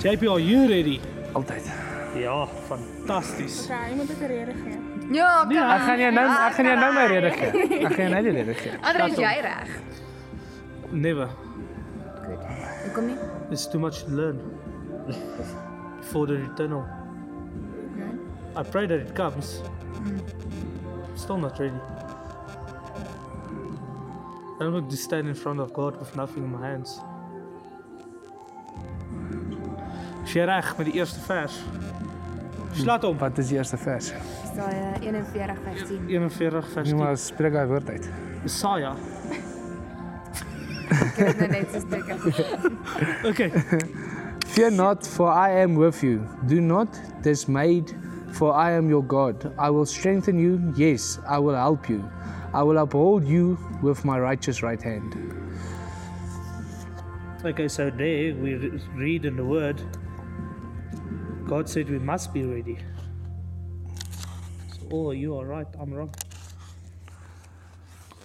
[0.00, 1.00] JP, are you ready?
[1.32, 1.62] Altyd.
[2.14, 3.66] Ja, fantasties.
[3.66, 5.12] Ja, je moet ook een reden geven.
[5.12, 5.70] Ja, Nee, kan.
[5.70, 7.78] Ek gaan jou nou ek gaan jou nou my rede gee.
[7.86, 8.72] Ek gaan jou nou die rede gee.
[8.80, 9.68] Andre, is jy reg?
[10.90, 11.28] Never.
[12.88, 12.96] Goed.
[12.96, 13.16] Hoekom nie?
[13.48, 14.40] There's too much to learn
[16.00, 16.84] before the eternal.
[17.94, 18.10] Okay.
[18.56, 19.62] I pray that it comes.
[21.14, 21.74] Still not ready.
[24.60, 27.00] I don't want to stand in front of God with nothing in my hands.
[30.24, 31.54] Is jy reg met die eerste vers?
[32.76, 33.16] Slaat hom.
[33.18, 34.10] Wat is die eerste vers?
[34.42, 36.08] Jesaja 41 vers 10.
[36.08, 37.04] 41 vers Nee 10.
[37.04, 38.10] maar spreek daai woord uit.
[38.42, 38.92] Jesaja.
[43.24, 43.50] Okay.
[44.46, 46.26] Fear not, for I am with you.
[46.46, 47.94] Do not dismayed,
[48.32, 49.52] for I am your God.
[49.58, 50.72] I will strengthen you.
[50.76, 52.08] Yes, I will help you.
[52.54, 55.14] I will uphold you with my righteous right hand.
[57.44, 58.54] Okay, so there we
[58.94, 59.80] read in the word
[61.48, 62.76] God said we must be ready.
[64.70, 66.14] So, oh, you are right, I'm wrong.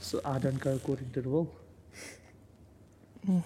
[0.00, 1.54] So I don't go according to the will.
[3.26, 3.42] And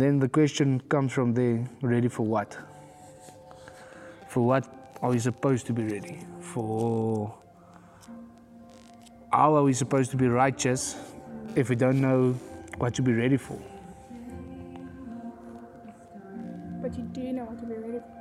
[0.00, 2.56] then the question comes from there ready for what?
[4.28, 4.66] For what
[5.02, 6.20] are we supposed to be ready?
[6.40, 7.34] For
[9.30, 10.96] how are we supposed to be righteous
[11.56, 12.32] if we don't know
[12.78, 13.60] what to be ready for?
[16.80, 18.14] But you do know what to be ready for.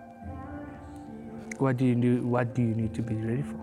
[1.60, 3.60] What do you do what do you need to be ready for?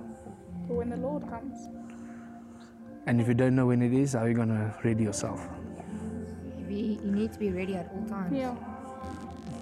[0.66, 1.68] For when the Lord comes.
[3.06, 5.46] And if you don't know when it is, how are you gonna ready yourself?
[6.70, 8.36] You you need to be ready at all times.
[8.36, 8.54] Ja.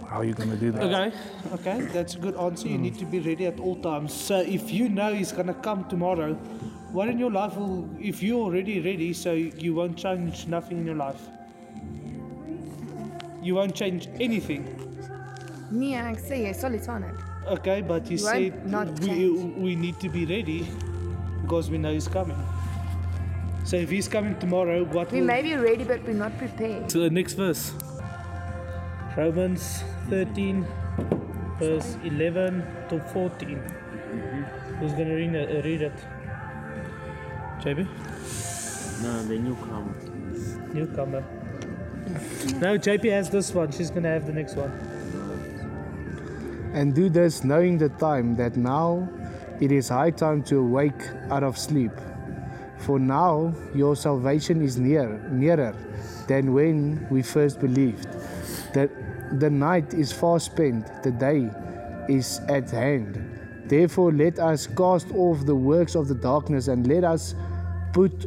[0.09, 0.83] How are you gonna do that?
[0.83, 1.13] Okay,
[1.53, 2.69] okay, that's a good answer.
[2.69, 4.13] You need to be ready at all times.
[4.15, 6.35] So if you know he's gonna come tomorrow,
[6.93, 10.87] what in your life will, if you're already ready, so you won't change nothing in
[10.87, 11.21] your life?
[13.43, 14.65] You won't change anything.
[15.71, 16.89] Nee, ek sê jy sal iets.
[17.59, 19.29] Okay, but you You said not we,
[19.67, 20.67] we need to be ready
[21.43, 22.37] because we know he's coming.
[23.69, 25.27] So if he's coming tomorrow, what We will...
[25.27, 26.91] may be ready but we're not prepared.
[26.91, 27.75] So the next verse.
[29.15, 30.67] Romans 13,
[31.59, 33.59] verse 11 to 14.
[34.81, 35.51] Who's going to read it?
[35.51, 35.93] Uh, read it?
[37.61, 37.87] JB?
[39.03, 39.95] No, the newcomer.
[40.73, 41.23] Newcomer.
[42.63, 43.71] No, JP has this one.
[43.71, 44.71] She's going to have the next one.
[46.73, 49.07] And do this knowing the time that now
[49.61, 51.93] it is high time to awake out of sleep.
[52.81, 55.75] For now your salvation is near, nearer
[56.27, 58.07] than when we first believed.
[58.75, 58.91] That
[59.41, 61.51] the night is far spent, the day
[62.09, 63.23] is at hand.
[63.67, 67.35] Therefore let us cast off the works of the darkness and let us
[67.93, 68.27] put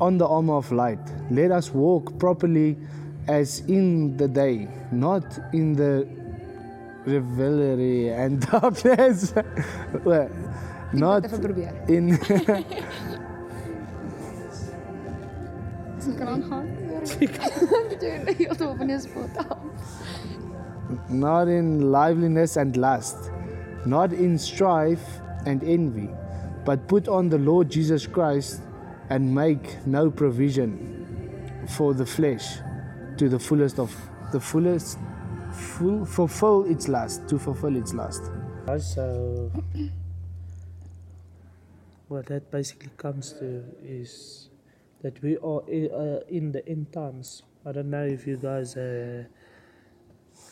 [0.00, 1.00] on the armor of light.
[1.30, 2.78] Let us walk properly
[3.28, 6.08] as in the day, not in the
[7.04, 9.34] revelry and darkness.
[10.04, 10.30] Well,
[10.92, 11.24] not
[21.08, 23.30] Not in liveliness and lust,
[23.86, 26.08] not in strife and envy,
[26.64, 28.60] but put on the Lord Jesus Christ
[29.08, 32.58] and make no provision for the flesh
[33.16, 33.94] to the fullest of
[34.32, 34.98] the fullest
[35.52, 38.30] full, fulfill its lust to fulfill its lust.
[38.78, 39.50] So,
[42.08, 44.49] what that basically comes to is
[45.02, 47.42] that we are uh, in the end times.
[47.64, 49.24] I don't know if you guys uh,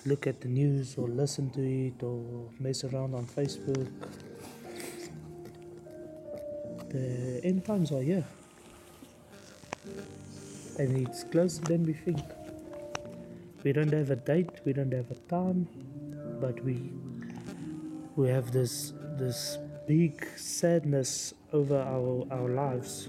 [0.06, 3.88] look at the news or listen to it or mess around on Facebook.
[6.90, 8.24] The end times are here.
[10.78, 12.20] And it's closer than we think.
[13.64, 15.68] We don't have a date, we don't have a time,
[16.40, 16.92] but we
[18.16, 23.08] we have this this big sadness over our, our lives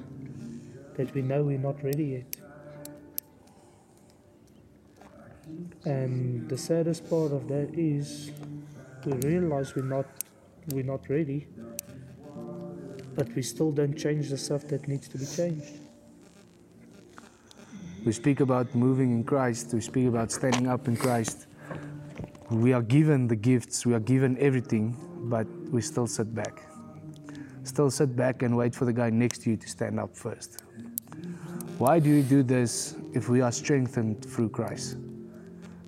[0.99, 2.35] that we know we're not ready yet.
[5.85, 8.31] And the saddest part of that is
[9.05, 10.05] we realize we're not
[10.73, 11.47] we're not ready,
[13.15, 15.79] but we still don't change the stuff that needs to be changed.
[18.05, 21.47] We speak about moving in Christ, we speak about standing up in Christ.
[22.49, 24.97] We are given the gifts, we are given everything,
[25.29, 26.65] but we still sit back.
[27.63, 30.63] Still sit back and wait for the guy next to you to stand up first.
[31.79, 34.97] Why do we do this if we are strengthened through Christ.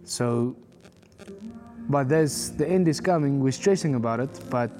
[0.03, 0.55] So,
[1.89, 3.39] but there's the end is coming.
[3.39, 4.71] We're stressing about it, but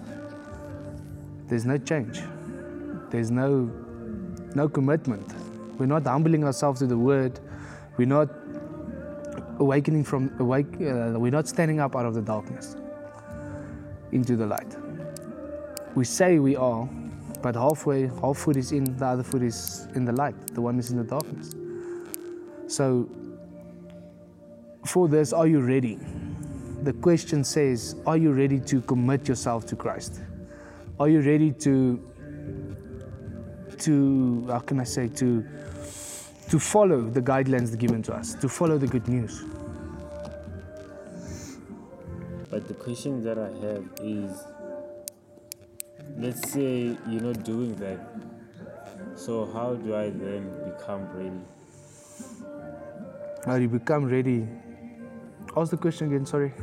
[1.48, 2.22] there's no change.
[3.10, 3.70] There's no
[4.56, 5.34] no commitment.
[5.78, 7.40] We're not humbling ourselves to the Word.
[7.98, 8.30] We're not
[9.60, 10.74] awakening from awake.
[10.76, 12.76] Uh, we're not standing up out of the darkness
[14.12, 14.76] into the light.
[15.96, 16.88] We say we are,
[17.42, 20.36] but halfway, half foot is in, the other foot is in the light.
[20.54, 21.56] The one is in the darkness.
[22.68, 23.10] So,
[24.86, 26.00] for this, are you ready?
[26.84, 30.22] The question says, Are you ready to commit yourself to Christ?
[31.00, 32.00] Are you ready to,
[33.80, 35.46] to how can I say, to,
[36.50, 39.44] to follow the guidelines given to us, to follow the good news?
[42.50, 44.44] But the question that I have is
[46.18, 48.00] let's say you're not doing that.
[49.16, 51.42] So how do I then become ready?
[53.46, 54.48] How do you become ready?
[55.58, 56.54] Ask the question again, sorry.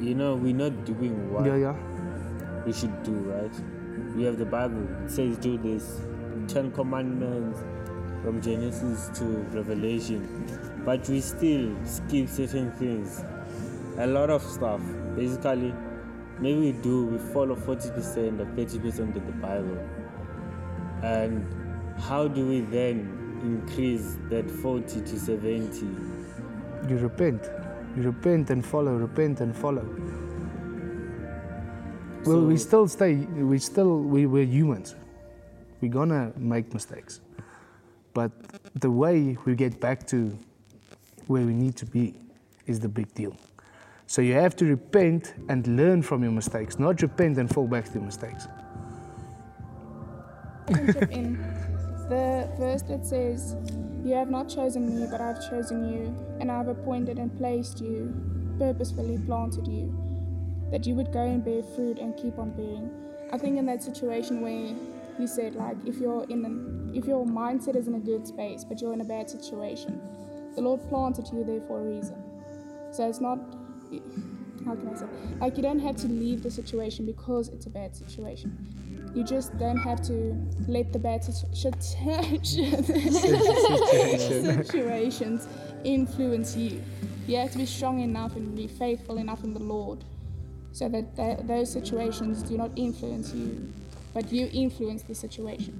[0.00, 1.76] You know, we're not doing what Yeah, yeah.
[2.64, 3.52] we should do, right?
[4.16, 4.86] We have the Bible.
[5.04, 6.00] It says do this.
[6.48, 7.60] Ten commandments
[8.22, 10.26] from Genesis to Revelation.
[10.84, 13.22] But we still skip certain things.
[13.98, 14.80] A lot of stuff.
[15.14, 15.74] Basically,
[16.40, 19.78] maybe we do, we follow 40% or 30% of the Bible.
[21.02, 21.46] And
[22.00, 25.86] how do we then increase that 40 to 70?
[26.88, 27.50] You repent.
[27.96, 29.86] You repent and follow, repent and follow.
[32.24, 34.94] Well, we still stay, we still, we, we're humans.
[35.80, 37.20] We're gonna make mistakes.
[38.12, 38.30] But
[38.74, 40.36] the way we get back to
[41.26, 42.14] where we need to be
[42.66, 43.36] is the big deal.
[44.10, 47.84] So you have to repent and learn from your mistakes, not repent and fall back
[47.84, 48.48] to your mistakes.
[51.12, 51.38] In.
[52.08, 53.54] The verse that says,
[54.04, 58.12] You have not chosen me, but I've chosen you, and I've appointed and placed you,
[58.58, 59.96] purposefully planted you,
[60.72, 62.90] that you would go and bear fruit and keep on bearing.
[63.32, 64.74] I think in that situation where
[65.20, 68.64] you said, like, if you're in an, if your mindset is in a good space,
[68.64, 70.00] but you're in a bad situation,
[70.56, 72.20] the Lord planted you there for a reason.
[72.90, 73.38] So it's not,
[74.64, 75.06] how can I say,
[75.40, 78.56] like, you don't have to leave the situation because it's a bad situation.
[79.14, 80.36] You just don't have to
[80.68, 81.46] let the bad situ-
[84.64, 85.48] situations
[85.84, 86.82] influence you.
[87.26, 90.04] You have to be strong enough and be faithful enough in the Lord
[90.72, 93.72] so that th- those situations do not influence you,
[94.14, 95.74] but you influence the situation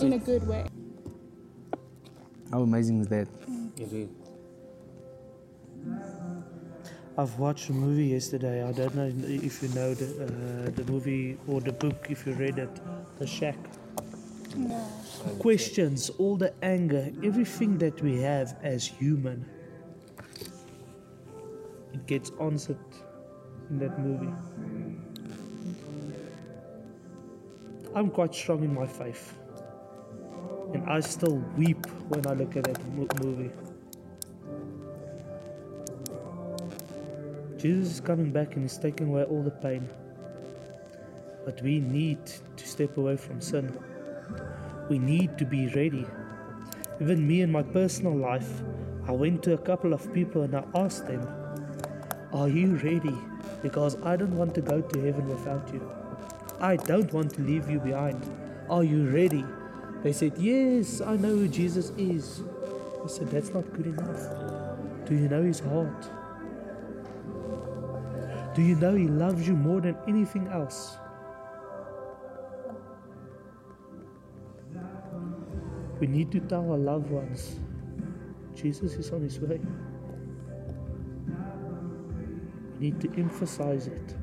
[0.00, 0.66] in a good way.
[2.50, 3.28] How amazing is that?
[3.76, 4.08] It is.
[7.16, 8.64] I've watched a movie yesterday.
[8.64, 12.32] I don't know if you know the, uh, the movie or the book, if you
[12.32, 12.80] read it,
[13.18, 13.56] The Shack.
[14.56, 14.76] No.
[15.38, 19.44] Questions, all the anger, everything that we have as human.
[21.92, 22.78] It gets answered
[23.70, 24.32] in that movie.
[27.94, 29.34] I'm quite strong in my faith.
[30.72, 33.50] And I still weep when I look at that mo- movie.
[37.64, 39.88] Jesus is coming back and he's taking away all the pain.
[41.46, 43.74] But we need to step away from sin.
[44.90, 46.04] We need to be ready.
[47.00, 48.60] Even me in my personal life,
[49.08, 51.26] I went to a couple of people and I asked them,
[52.34, 53.16] Are you ready?
[53.62, 55.90] Because I don't want to go to heaven without you.
[56.60, 58.30] I don't want to leave you behind.
[58.68, 59.46] Are you ready?
[60.02, 62.42] They said, Yes, I know who Jesus is.
[63.02, 65.06] I said, That's not good enough.
[65.06, 66.23] Do you know his heart?
[68.54, 70.96] Do you know He loves you more than anything else?
[75.98, 77.58] We need to tell our loved ones
[78.54, 79.60] Jesus is on His way.
[82.78, 84.14] We need to emphasize it.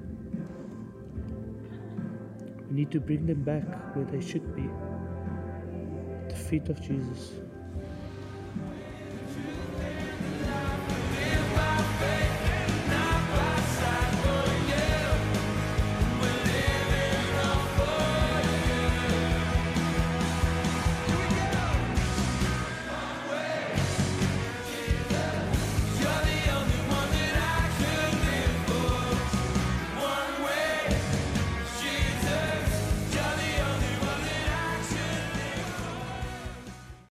[2.70, 4.70] We need to bring them back where they should be
[6.22, 7.32] at the feet of Jesus.